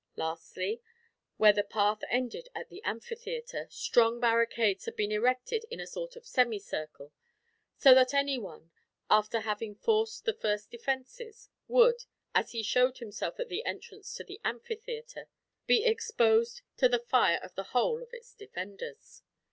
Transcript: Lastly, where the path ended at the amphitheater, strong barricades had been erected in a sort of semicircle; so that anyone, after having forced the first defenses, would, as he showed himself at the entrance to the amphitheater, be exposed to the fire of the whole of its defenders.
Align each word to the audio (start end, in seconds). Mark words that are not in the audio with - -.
Lastly, 0.15 0.81
where 1.37 1.53
the 1.53 1.61
path 1.63 1.99
ended 2.09 2.49
at 2.55 2.69
the 2.69 2.81
amphitheater, 2.83 3.67
strong 3.69 4.19
barricades 4.19 4.85
had 4.85 4.95
been 4.95 5.11
erected 5.11 5.63
in 5.69 5.79
a 5.79 5.85
sort 5.85 6.15
of 6.15 6.25
semicircle; 6.25 7.11
so 7.77 7.93
that 7.93 8.11
anyone, 8.11 8.71
after 9.11 9.41
having 9.41 9.75
forced 9.75 10.25
the 10.25 10.33
first 10.33 10.71
defenses, 10.71 11.49
would, 11.67 12.05
as 12.33 12.51
he 12.51 12.63
showed 12.63 12.97
himself 12.97 13.39
at 13.39 13.49
the 13.49 13.63
entrance 13.63 14.15
to 14.15 14.23
the 14.23 14.41
amphitheater, 14.43 15.27
be 15.67 15.85
exposed 15.85 16.63
to 16.77 16.89
the 16.89 16.97
fire 17.05 17.39
of 17.43 17.53
the 17.53 17.65
whole 17.75 18.01
of 18.01 18.11
its 18.11 18.33
defenders. 18.33 19.21